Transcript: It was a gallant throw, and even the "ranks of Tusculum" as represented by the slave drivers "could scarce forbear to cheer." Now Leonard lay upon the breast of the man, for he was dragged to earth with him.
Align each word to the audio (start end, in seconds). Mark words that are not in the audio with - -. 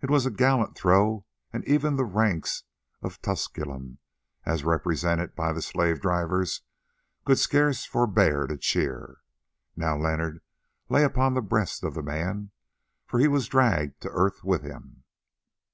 It 0.00 0.08
was 0.08 0.24
a 0.24 0.30
gallant 0.30 0.74
throw, 0.74 1.26
and 1.52 1.62
even 1.68 1.96
the 1.96 2.04
"ranks 2.06 2.62
of 3.02 3.20
Tusculum" 3.20 3.98
as 4.46 4.64
represented 4.64 5.36
by 5.36 5.52
the 5.52 5.60
slave 5.60 6.00
drivers 6.00 6.62
"could 7.26 7.38
scarce 7.38 7.84
forbear 7.84 8.46
to 8.46 8.56
cheer." 8.56 9.18
Now 9.76 9.98
Leonard 9.98 10.40
lay 10.88 11.04
upon 11.04 11.34
the 11.34 11.42
breast 11.42 11.84
of 11.84 11.92
the 11.92 12.02
man, 12.02 12.52
for 13.04 13.18
he 13.20 13.28
was 13.28 13.48
dragged 13.48 14.00
to 14.00 14.08
earth 14.08 14.42
with 14.42 14.62
him. 14.62 15.04